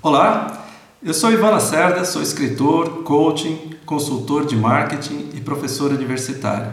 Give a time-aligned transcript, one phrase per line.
[0.00, 0.64] Olá,
[1.02, 6.72] eu sou Ivan Lacerda, sou escritor, coaching, consultor de marketing e professor universitário.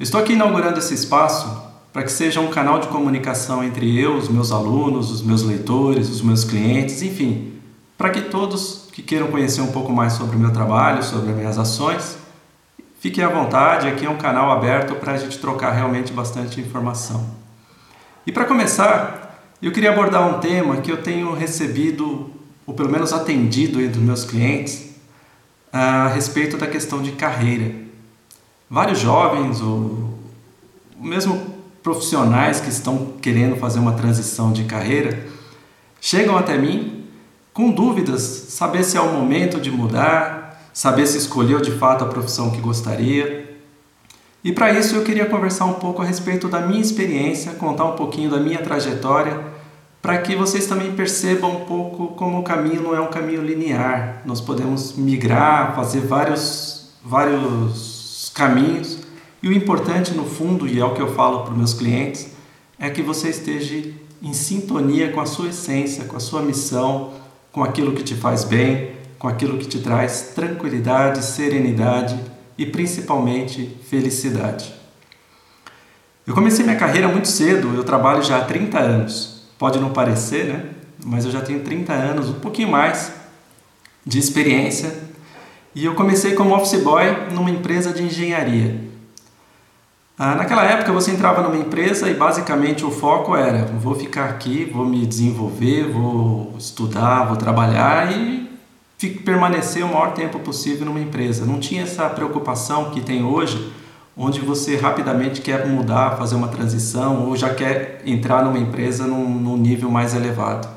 [0.00, 4.30] Estou aqui inaugurando esse espaço para que seja um canal de comunicação entre eu, os
[4.30, 7.52] meus alunos, os meus leitores, os meus clientes, enfim,
[7.98, 11.36] para que todos que queiram conhecer um pouco mais sobre o meu trabalho, sobre as
[11.36, 12.16] minhas ações,
[12.98, 13.86] fiquem à vontade.
[13.86, 17.26] Aqui é um canal aberto para a gente trocar realmente bastante informação.
[18.26, 22.37] E para começar, eu queria abordar um tema que eu tenho recebido
[22.68, 24.90] ou pelo menos atendido dos meus clientes,
[25.72, 27.74] a respeito da questão de carreira.
[28.68, 30.18] Vários jovens ou
[31.00, 35.26] mesmo profissionais que estão querendo fazer uma transição de carreira
[35.98, 37.06] chegam até mim
[37.54, 42.08] com dúvidas, saber se é o momento de mudar, saber se escolheu de fato a
[42.08, 43.58] profissão que gostaria.
[44.44, 47.96] E para isso eu queria conversar um pouco a respeito da minha experiência, contar um
[47.96, 49.56] pouquinho da minha trajetória
[50.00, 54.22] para que vocês também percebam um pouco como o caminho não é um caminho linear.
[54.24, 58.98] Nós podemos migrar, fazer vários, vários caminhos.
[59.42, 62.28] E o importante, no fundo, e é o que eu falo para os meus clientes,
[62.78, 67.12] é que você esteja em sintonia com a sua essência, com a sua missão,
[67.52, 72.18] com aquilo que te faz bem, com aquilo que te traz tranquilidade, serenidade
[72.56, 74.72] e principalmente felicidade.
[76.26, 79.37] Eu comecei minha carreira muito cedo, eu trabalho já há 30 anos.
[79.58, 80.64] Pode não parecer, né?
[81.04, 83.12] Mas eu já tenho 30 anos, um pouquinho mais
[84.06, 85.08] de experiência.
[85.74, 88.88] E eu comecei como office boy numa empresa de engenharia.
[90.18, 94.64] Ah, naquela época você entrava numa empresa e basicamente o foco era: vou ficar aqui,
[94.64, 98.48] vou me desenvolver, vou estudar, vou trabalhar e
[99.24, 101.46] permanecer o maior tempo possível numa empresa.
[101.46, 103.72] Não tinha essa preocupação que tem hoje
[104.18, 109.30] onde você rapidamente quer mudar, fazer uma transição ou já quer entrar numa empresa num,
[109.30, 110.68] num nível mais elevado.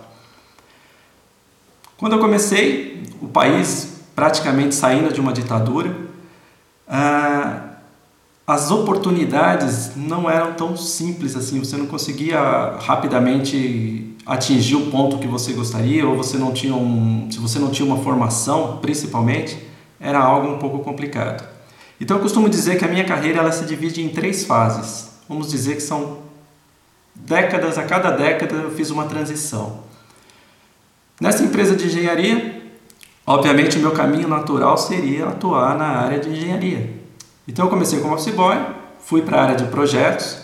[1.97, 5.95] Quando eu comecei, o país praticamente saindo de uma ditadura,
[6.87, 7.61] ah,
[8.45, 12.39] as oportunidades não eram tão simples assim, você não conseguia
[12.79, 17.71] rapidamente atingir o ponto que você gostaria, ou você não tinha um, se você não
[17.71, 19.57] tinha uma formação, principalmente,
[19.99, 21.50] era algo um pouco complicado.
[22.01, 25.11] Então eu costumo dizer que a minha carreira ela se divide em três fases.
[25.29, 26.17] Vamos dizer que são
[27.13, 29.81] décadas, a cada década eu fiz uma transição.
[31.21, 32.63] Nessa empresa de engenharia,
[33.23, 36.91] obviamente o meu caminho natural seria atuar na área de engenharia.
[37.47, 38.57] Então eu comecei como office boy,
[38.99, 40.39] fui para a área de projetos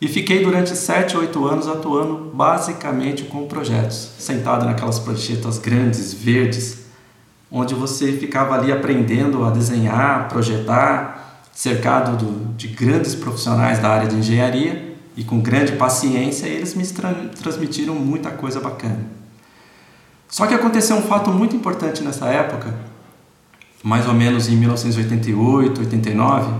[0.00, 6.85] e fiquei durante 7, 8 anos atuando basicamente com projetos, sentado naquelas pranchetas grandes, verdes,
[7.50, 14.08] onde você ficava ali aprendendo a desenhar, projetar, cercado do, de grandes profissionais da área
[14.08, 19.00] de engenharia e com grande paciência, eles me tra transmitiram muita coisa bacana.
[20.28, 22.74] Só que aconteceu um fato muito importante nessa época,
[23.82, 26.52] mais ou menos em 1988, 89,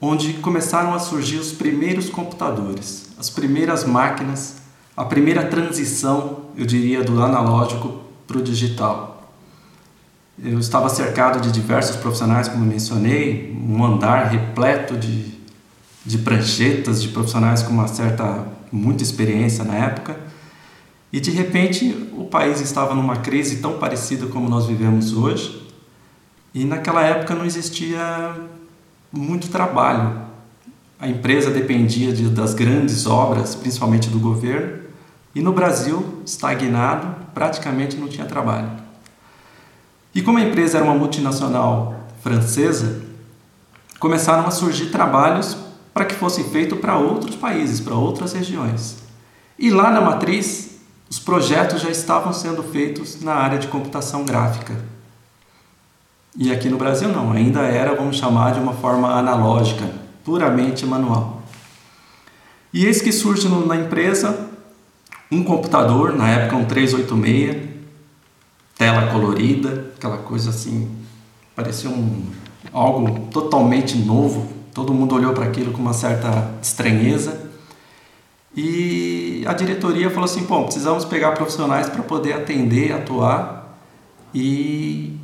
[0.00, 4.56] onde começaram a surgir os primeiros computadores, as primeiras máquinas,
[4.96, 9.13] a primeira transição, eu diria, do analógico para o digital.
[10.42, 15.32] Eu estava cercado de diversos profissionais, como mencionei, um andar repleto de,
[16.04, 20.16] de pranchetas, de profissionais com uma certa, muita experiência na época.
[21.12, 25.64] E de repente o país estava numa crise tão parecida como nós vivemos hoje.
[26.52, 28.34] E naquela época não existia
[29.12, 30.20] muito trabalho.
[30.98, 34.82] A empresa dependia de, das grandes obras, principalmente do governo.
[35.32, 38.83] E no Brasil, estagnado, praticamente não tinha trabalho.
[40.14, 43.02] E como a empresa era uma multinacional francesa,
[43.98, 45.56] começaram a surgir trabalhos
[45.92, 48.96] para que fossem feitos para outros países, para outras regiões.
[49.58, 54.74] E lá na matriz, os projetos já estavam sendo feitos na área de computação gráfica.
[56.36, 59.88] E aqui no Brasil não, ainda era, vamos chamar, de uma forma analógica,
[60.24, 61.42] puramente manual.
[62.72, 64.50] E eis que surge na empresa
[65.30, 67.73] um computador, na época um 386,
[68.76, 70.90] tela colorida, aquela coisa assim,
[71.54, 72.24] parecia um,
[72.72, 74.52] algo totalmente novo.
[74.72, 77.50] Todo mundo olhou para aquilo com uma certa estranheza.
[78.56, 83.78] E a diretoria falou assim: bom, precisamos pegar profissionais para poder atender, atuar
[84.34, 85.16] e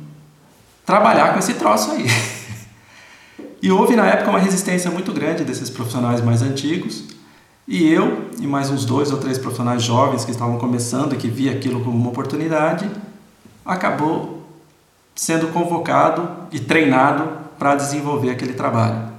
[0.85, 2.05] trabalhar com esse troço aí.
[3.61, 7.05] e houve na época uma resistência muito grande desses profissionais mais antigos.
[7.67, 11.29] E eu e mais uns dois ou três profissionais jovens que estavam começando e que
[11.29, 12.89] via aquilo como uma oportunidade,
[13.65, 14.45] acabou
[15.15, 17.29] sendo convocado e treinado
[17.59, 19.11] para desenvolver aquele trabalho.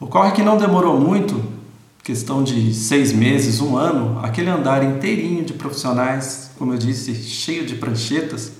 [0.00, 1.42] Ocorre que não demorou muito
[2.02, 7.66] questão de seis meses, um ano, aquele andar inteirinho de profissionais, como eu disse, cheio
[7.66, 8.52] de pranchetas,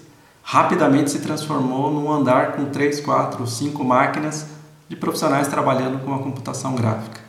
[0.43, 4.47] rapidamente se transformou num andar com três, quatro, cinco máquinas
[4.89, 7.21] de profissionais trabalhando com a computação gráfica.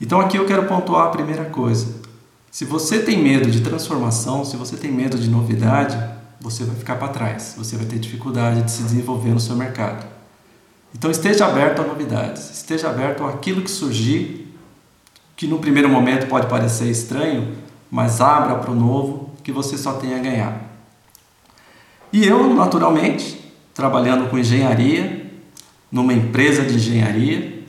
[0.00, 2.02] Então aqui eu quero pontuar a primeira coisa.
[2.50, 5.98] Se você tem medo de transformação, se você tem medo de novidade,
[6.44, 10.06] você vai ficar para trás, você vai ter dificuldade de se desenvolver no seu mercado.
[10.94, 14.54] Então esteja aberto a novidades, esteja aberto àquilo que surgir
[15.34, 17.56] que no primeiro momento pode parecer estranho,
[17.90, 20.60] mas abra para o novo que você só tem a ganhar.
[22.12, 23.42] E eu, naturalmente,
[23.72, 25.32] trabalhando com engenharia,
[25.90, 27.64] numa empresa de engenharia,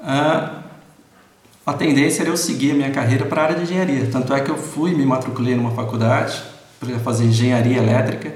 [0.00, 4.08] a tendência era eu seguir a minha carreira para a área de engenharia.
[4.10, 8.34] Tanto é que eu fui me matriculei numa faculdade para fazer engenharia elétrica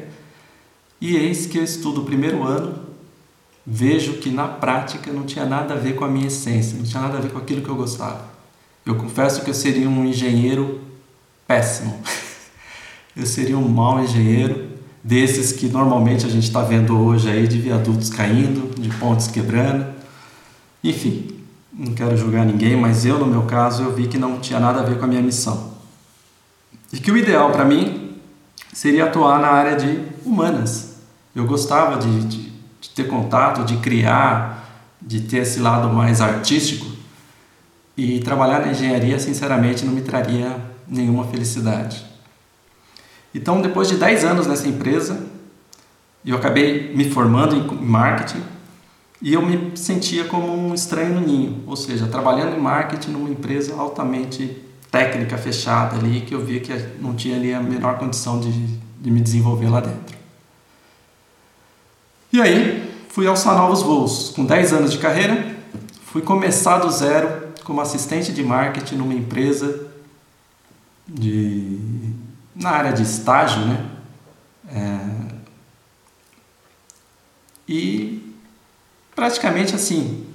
[1.00, 2.90] e eis que eu estudo o primeiro ano
[3.66, 7.02] vejo que na prática não tinha nada a ver com a minha essência, não tinha
[7.02, 8.25] nada a ver com aquilo que eu gostava.
[8.84, 10.81] Eu confesso que eu seria um engenheiro
[11.46, 12.00] péssimo.
[13.16, 14.69] Eu seria um mau engenheiro,
[15.02, 19.84] desses que normalmente a gente está vendo hoje aí de viadutos caindo, de pontes quebrando.
[20.82, 21.40] Enfim,
[21.72, 24.81] não quero julgar ninguém, mas eu, no meu caso, eu vi que não tinha nada
[24.81, 25.75] a ver com a minha missão.
[26.93, 28.09] E que o ideal para mim
[28.72, 30.96] seria atuar na área de humanas.
[31.34, 32.50] Eu gostava de, de
[32.81, 34.67] de ter contato, de criar,
[35.00, 36.87] de ter esse lado mais artístico.
[37.96, 40.56] E trabalhar na engenharia, sinceramente, não me traria
[40.88, 42.05] nenhuma felicidade.
[43.34, 45.20] Então, depois de 10 anos nessa empresa,
[46.25, 48.43] eu acabei me formando em marketing
[49.20, 53.28] e eu me sentia como um estranho no ninho, ou seja, trabalhando em marketing numa
[53.28, 58.40] empresa altamente técnica, fechada ali, que eu via que não tinha ali a menor condição
[58.40, 58.50] de,
[59.00, 60.19] de me desenvolver lá dentro.
[62.32, 64.31] E aí, fui alçar novos voos.
[64.31, 65.56] Com 10 anos de carreira,
[66.06, 69.88] fui começar do zero como assistente de marketing numa empresa
[71.06, 71.78] de
[72.54, 73.86] na área de estágio, né?
[74.72, 75.34] É,
[77.69, 78.34] e
[79.14, 80.26] praticamente assim,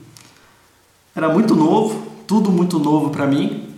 [1.16, 3.75] era muito novo, tudo muito novo para mim,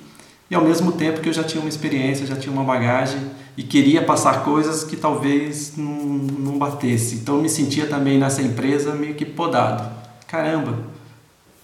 [0.49, 3.19] e ao mesmo tempo que eu já tinha uma experiência, já tinha uma bagagem
[3.57, 7.15] e queria passar coisas que talvez não, não batesse.
[7.15, 9.91] Então me sentia também nessa empresa meio que podado.
[10.27, 10.77] Caramba,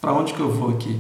[0.02, 1.00] para onde que eu vou aqui?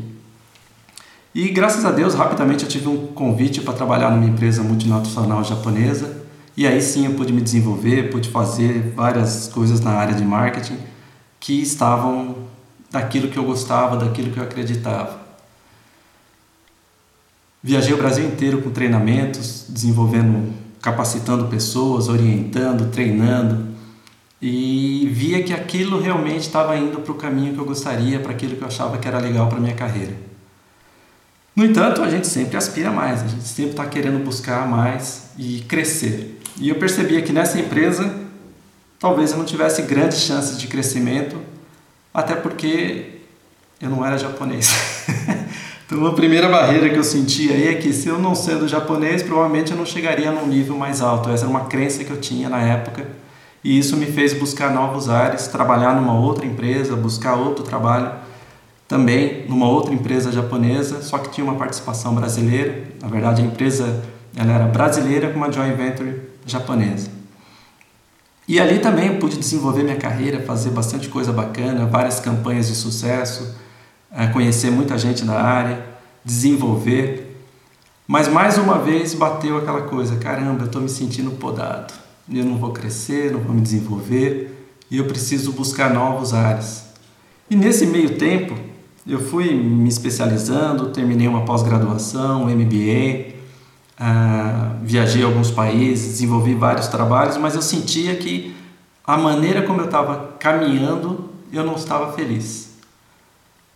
[1.36, 6.24] E graças a Deus, rapidamente eu tive um convite para trabalhar numa empresa multinacional japonesa.
[6.56, 10.78] E aí sim eu pude me desenvolver, pude fazer várias coisas na área de marketing
[11.40, 12.36] que estavam
[12.92, 15.23] daquilo que eu gostava, daquilo que eu acreditava.
[17.64, 23.74] Viajei o Brasil inteiro com treinamentos, desenvolvendo capacitando pessoas, orientando, treinando
[24.42, 28.58] e via que aquilo realmente estava indo para o caminho que eu gostaria, para aquilo
[28.58, 30.12] que eu achava que era legal para minha carreira.
[31.56, 35.62] No entanto, a gente sempre aspira mais, a gente sempre está querendo buscar mais e
[35.62, 36.42] crescer.
[36.60, 38.14] E eu percebia que nessa empresa
[39.00, 41.40] talvez eu não tivesse grandes chances de crescimento,
[42.14, 43.20] até porque
[43.80, 44.70] eu não era japonês.
[45.94, 49.22] Então, a primeira barreira que eu senti aí é que se eu não sendo japonês,
[49.22, 51.30] provavelmente eu não chegaria num nível mais alto.
[51.30, 53.08] Essa era uma crença que eu tinha na época.
[53.64, 58.12] E isso me fez buscar novos ares, trabalhar numa outra empresa, buscar outro trabalho
[58.88, 62.86] também numa outra empresa japonesa, só que tinha uma participação brasileira.
[63.00, 64.04] Na verdade, a empresa
[64.36, 67.12] ela era brasileira com uma joint venture japonesa.
[68.48, 72.74] E ali também eu pude desenvolver minha carreira, fazer bastante coisa bacana, várias campanhas de
[72.74, 73.62] sucesso,
[74.32, 75.84] conhecer muita gente da área,
[76.24, 77.36] desenvolver.
[78.08, 81.94] Mas mais uma vez bateu aquela coisa: caramba, eu estou me sentindo podado,
[82.32, 86.86] eu não vou crescer, não vou me desenvolver e eu preciso buscar novos áreas.
[87.50, 88.56] E nesse meio tempo,
[89.08, 93.34] eu fui me especializando, terminei uma pós-graduação, um MBA,
[94.00, 98.56] ah, viajei a alguns países, desenvolvi vários trabalhos, mas eu sentia que
[99.04, 102.73] a maneira como eu estava caminhando, eu não estava feliz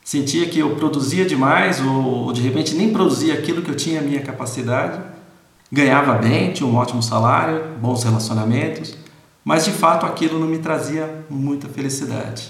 [0.08, 4.02] sentia que eu produzia demais ou, de repente nem produzia aquilo que eu tinha a
[4.02, 5.02] minha capacidade,
[5.70, 8.96] ganhava bem, tinha um ótimo salário, bons relacionamentos,
[9.44, 12.50] mas de fato aquilo não me trazia muita felicidade.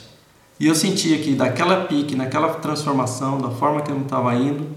[0.60, 4.68] E eu sentia que daquela pique, naquela transformação, da forma que eu estava indo,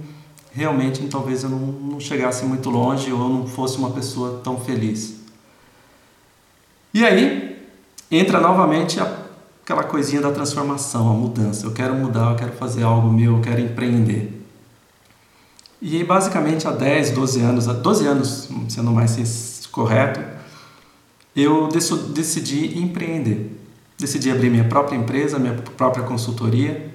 [0.50, 5.20] realmente talvez eu não, não chegasse muito longe ou não fosse uma pessoa tão feliz.
[6.94, 7.58] E aí
[8.10, 9.19] entra novamente a
[9.70, 11.64] aquela coisinha da transformação, a mudança.
[11.64, 14.44] Eu quero mudar, eu quero fazer algo meu, eu quero empreender.
[15.80, 20.20] E basicamente há 10, 12 anos, há 12 anos, sendo mais correto,
[21.36, 23.56] eu decidi empreender.
[23.96, 26.92] Decidi abrir minha própria empresa, minha própria consultoria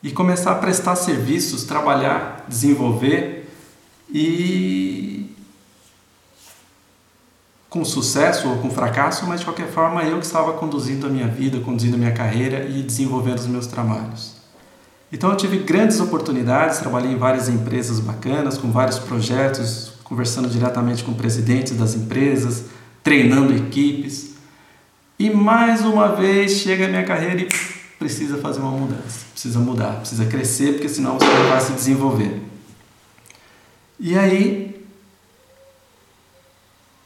[0.00, 3.50] e começar a prestar serviços, trabalhar, desenvolver
[4.08, 5.23] e
[7.74, 11.26] com sucesso ou com fracasso, mas de qualquer forma eu que estava conduzindo a minha
[11.26, 14.36] vida, conduzindo a minha carreira e desenvolvendo os meus trabalhos.
[15.12, 21.02] Então eu tive grandes oportunidades, trabalhei em várias empresas bacanas, com vários projetos, conversando diretamente
[21.02, 22.66] com presidentes das empresas,
[23.02, 24.36] treinando equipes.
[25.18, 27.48] E mais uma vez chega a minha carreira e
[27.98, 32.40] precisa fazer uma mudança, precisa mudar, precisa crescer, porque senão você não vai se desenvolver.
[33.98, 34.73] E aí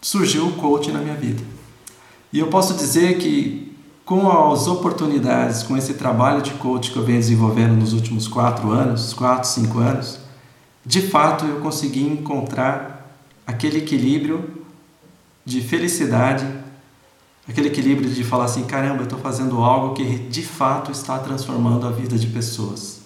[0.01, 1.43] surgiu o coaching na minha vida.
[2.33, 7.05] E eu posso dizer que com as oportunidades, com esse trabalho de coach que eu
[7.05, 10.19] venho desenvolvendo nos últimos quatro anos, quatro, cinco anos,
[10.85, 13.15] de fato eu consegui encontrar
[13.47, 14.65] aquele equilíbrio
[15.45, 16.47] de felicidade,
[17.47, 21.87] aquele equilíbrio de falar assim: caramba, eu estou fazendo algo que de fato está transformando
[21.87, 23.03] a vida de pessoas.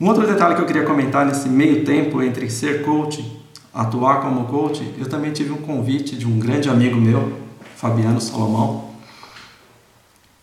[0.00, 3.43] Um outro detalhe que eu queria comentar nesse meio tempo entre ser coach,
[3.74, 7.32] atuar como coach, eu também tive um convite de um grande amigo meu,
[7.76, 8.90] Fabiano Salomão,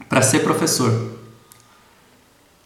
[0.09, 1.11] para ser professor.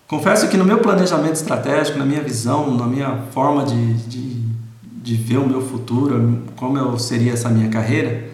[0.07, 4.43] Confesso que no meu planejamento estratégico, na minha visão, na minha forma de, de,
[4.83, 8.29] de ver o meu futuro, como eu seria essa minha carreira,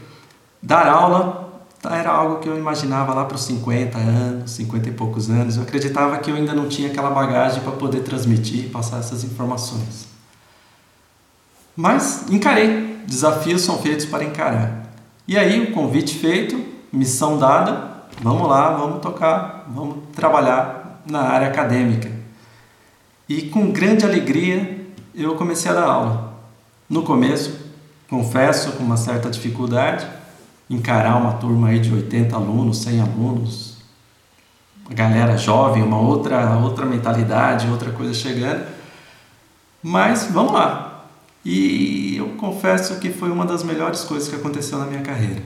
[0.62, 1.42] dar aula
[1.90, 5.58] era algo que eu imaginava lá para os 50 anos, 50 e poucos anos.
[5.58, 9.24] Eu acreditava que eu ainda não tinha aquela bagagem para poder transmitir e passar essas
[9.24, 10.11] informações.
[11.76, 14.94] Mas encarei, desafios são feitos para encarar.
[15.28, 17.90] E aí, o convite feito, missão dada,
[18.22, 22.12] vamos lá, vamos tocar, vamos trabalhar na área acadêmica.
[23.28, 24.86] E com grande alegria
[25.16, 26.34] eu comecei a dar aula.
[26.90, 27.58] No começo,
[28.10, 30.06] confesso, com uma certa dificuldade,
[30.70, 33.78] encarar uma turma aí de 80 alunos, 100 alunos,
[34.90, 38.66] galera jovem, uma outra, outra mentalidade, outra coisa chegando.
[39.82, 40.81] Mas vamos lá.
[41.44, 45.42] E eu confesso que foi uma das melhores coisas que aconteceu na minha carreira.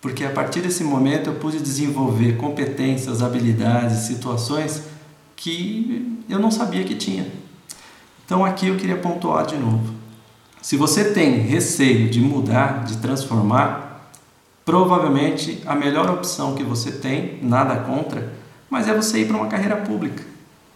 [0.00, 4.82] Porque a partir desse momento eu pude desenvolver competências, habilidades, situações
[5.34, 7.26] que eu não sabia que tinha.
[8.24, 9.94] Então aqui eu queria pontuar de novo.
[10.62, 13.86] Se você tem receio de mudar, de transformar,
[14.66, 18.32] Provavelmente a melhor opção que você tem, nada contra,
[18.68, 20.24] mas é você ir para uma carreira pública,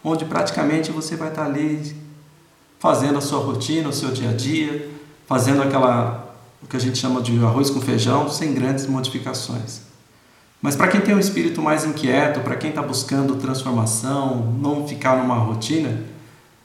[0.05, 1.97] onde praticamente você vai estar ali
[2.81, 4.91] fazendo a sua rotina, o seu dia a dia,
[5.27, 6.29] fazendo aquela
[6.63, 9.83] o que a gente chama de arroz com feijão, sem grandes modificações.
[10.61, 15.17] Mas para quem tem um espírito mais inquieto, para quem está buscando transformação, não ficar
[15.17, 16.03] numa rotina,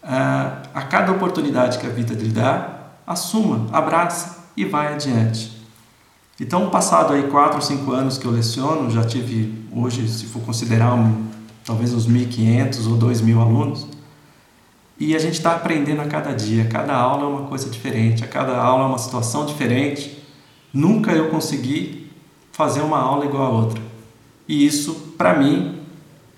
[0.04, 5.56] ah, a cada oportunidade que a vida lhe dá, assuma, abraça e vai adiante.
[6.40, 10.42] Então, passado aí 4 ou 5 anos que eu leciono, já tive hoje, se for
[10.42, 11.26] considerar, um,
[11.64, 13.95] talvez uns 1.500 ou 2.000 alunos,
[14.98, 18.28] e a gente está aprendendo a cada dia, cada aula é uma coisa diferente, a
[18.28, 20.24] cada aula é uma situação diferente.
[20.74, 22.10] Nunca eu consegui
[22.52, 23.82] fazer uma aula igual a outra.
[24.48, 25.82] E isso, para mim,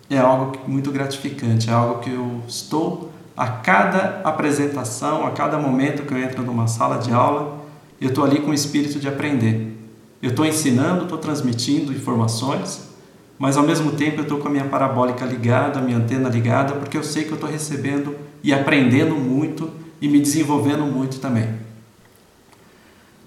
[0.09, 6.03] é algo muito gratificante, é algo que eu estou a cada apresentação, a cada momento
[6.03, 7.59] que eu entro numa sala de aula,
[8.01, 9.77] eu estou ali com o espírito de aprender.
[10.19, 12.87] Eu estou ensinando, estou transmitindo informações,
[13.37, 16.73] mas ao mesmo tempo eu estou com a minha parabólica ligada, a minha antena ligada,
[16.73, 18.15] porque eu sei que eu estou recebendo
[18.47, 21.59] e aprendendo muito e me desenvolvendo muito também.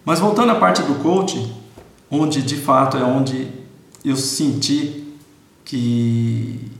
[0.02, 1.54] Mas voltando à parte do coaching,
[2.10, 3.46] onde de fato é onde
[4.02, 5.14] eu senti
[5.62, 6.70] que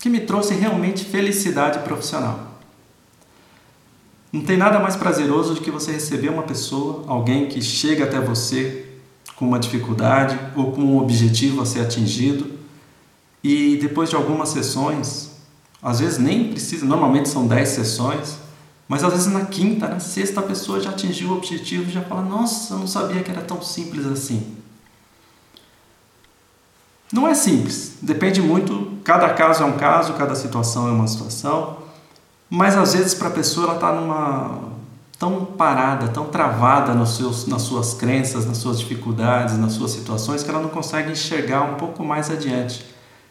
[0.00, 2.58] que me trouxe realmente felicidade profissional.
[4.32, 8.18] Não tem nada mais prazeroso do que você receber uma pessoa, alguém que chega até
[8.18, 8.84] você
[9.36, 12.58] com uma dificuldade ou com um objetivo a ser atingido
[13.44, 15.27] e depois de algumas sessões,
[15.82, 18.38] às vezes nem precisa, normalmente são 10 sessões,
[18.88, 22.00] mas às vezes na quinta, na sexta a pessoa já atingiu o objetivo e já
[22.02, 24.56] fala: Nossa, eu não sabia que era tão simples assim.
[27.12, 31.78] Não é simples, depende muito, cada caso é um caso, cada situação é uma situação.
[32.50, 34.78] Mas às vezes para a pessoa ela está numa
[35.18, 40.42] tão parada, tão travada nos seus, nas suas crenças, nas suas dificuldades, nas suas situações
[40.42, 42.84] que ela não consegue enxergar um pouco mais adiante.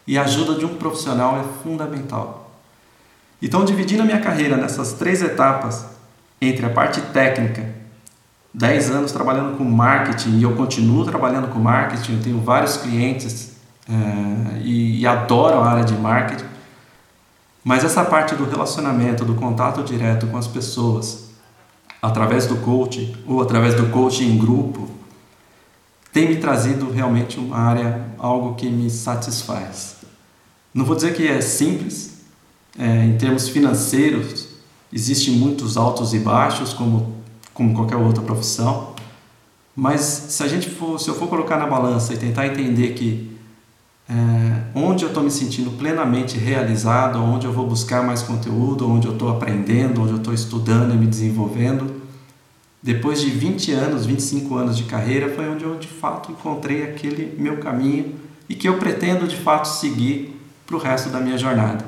[0.08, 2.52] E a ajuda de um profissional é fundamental.
[3.42, 5.86] Então, dividindo a minha carreira nessas três etapas,
[6.42, 7.76] entre a parte técnica,
[8.54, 13.58] 10 anos trabalhando com marketing e eu continuo trabalhando com marketing, eu tenho vários clientes
[13.88, 16.46] é, e, e adoro a área de marketing.
[17.64, 21.28] Mas essa parte do relacionamento, do contato direto com as pessoas,
[22.02, 24.90] através do coaching ou através do coaching em grupo,
[26.12, 29.97] tem me trazido realmente uma área, algo que me satisfaz.
[30.78, 32.20] Não vou dizer que é simples,
[32.78, 34.48] é, em termos financeiros,
[34.94, 37.16] existem muitos altos e baixos, como,
[37.52, 38.94] como qualquer outra profissão,
[39.76, 43.36] mas se a gente for, se eu for colocar na balança e tentar entender que
[44.08, 44.14] é,
[44.76, 49.14] onde eu estou me sentindo plenamente realizado, onde eu vou buscar mais conteúdo, onde eu
[49.14, 52.04] estou aprendendo, onde eu estou estudando e me desenvolvendo.
[52.84, 57.36] Depois de 20 anos, 25 anos de carreira, foi onde eu de fato encontrei aquele
[57.42, 58.14] meu caminho
[58.48, 60.37] e que eu pretendo de fato seguir
[60.68, 61.84] para o resto da minha jornada.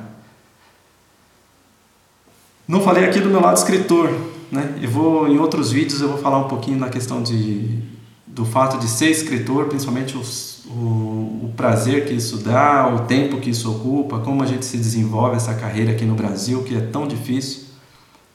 [2.68, 4.10] Não falei aqui do meu lado escritor,
[4.52, 4.80] né?
[4.82, 7.84] Eu vou em outros vídeos eu vou falar um pouquinho na questão de
[8.26, 13.42] do fato de ser escritor, principalmente os, o, o prazer que isso dá, o tempo
[13.42, 16.80] que isso ocupa, como a gente se desenvolve essa carreira aqui no Brasil, que é
[16.80, 17.64] tão difícil,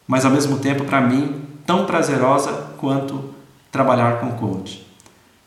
[0.07, 3.31] mas ao mesmo tempo, para mim, tão prazerosa quanto
[3.73, 4.84] trabalhar com coach.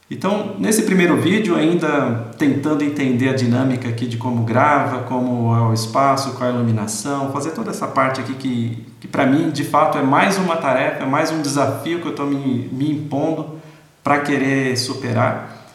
[0.10, 5.62] Então, nesse primeiro vídeo, ainda tentando entender a dinâmica aqui de como grava, como é
[5.62, 9.50] o espaço, qual é a iluminação, fazer toda essa parte aqui que, que para mim,
[9.50, 12.90] de fato, é mais uma tarefa, é mais um desafio que eu estou me, me
[12.90, 13.60] impondo
[14.02, 15.74] para querer superar.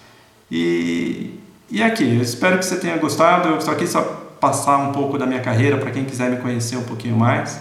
[0.51, 1.39] E,
[1.71, 3.49] e aqui, eu espero que você tenha gostado.
[3.49, 4.03] Eu estou aqui só
[4.41, 7.61] passar um pouco da minha carreira para quem quiser me conhecer um pouquinho mais.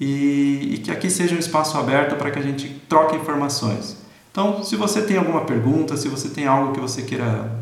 [0.00, 4.01] E, e que aqui seja um espaço aberto para que a gente troque informações.
[4.32, 7.52] Então, se você tem alguma pergunta, se você tem algo que você queira,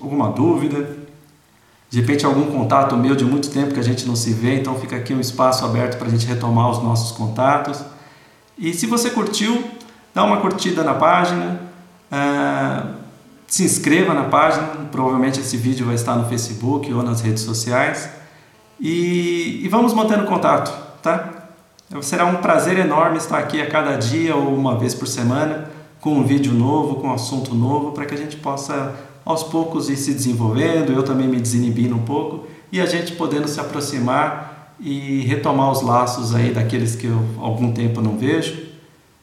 [0.00, 0.96] alguma dúvida,
[1.90, 4.78] de repente algum contato meu de muito tempo que a gente não se vê, então
[4.78, 7.82] fica aqui um espaço aberto para a gente retomar os nossos contatos.
[8.56, 9.64] E se você curtiu,
[10.14, 11.60] dá uma curtida na página,
[12.12, 12.94] uh,
[13.48, 18.08] se inscreva na página, provavelmente esse vídeo vai estar no Facebook ou nas redes sociais.
[18.78, 20.70] E vamos mantendo contato,
[21.02, 21.35] tá?
[22.02, 26.14] Será um prazer enorme estar aqui a cada dia ou uma vez por semana com
[26.14, 29.96] um vídeo novo, com um assunto novo, para que a gente possa aos poucos ir
[29.96, 35.22] se desenvolvendo, eu também me desinibindo um pouco e a gente podendo se aproximar e
[35.22, 38.66] retomar os laços aí daqueles que eu algum tempo não vejo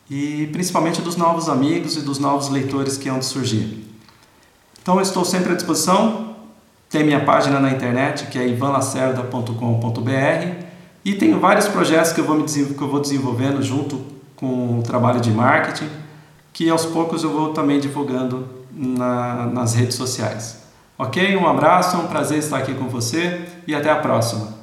[0.10, 3.84] e principalmente dos novos amigos e dos novos leitores que hão de surgir.
[4.82, 6.34] Então eu estou sempre à disposição.
[6.90, 10.73] Tem minha página na internet que é ivanlacerda.com.br
[11.04, 14.02] e tenho vários projetos que eu vou, me, que eu vou desenvolvendo junto
[14.36, 15.90] com o trabalho de marketing
[16.54, 20.64] que aos poucos eu vou também divulgando na, nas redes sociais.
[20.98, 21.36] Ok?
[21.36, 24.63] Um abraço, é um prazer estar aqui com você e até a próxima.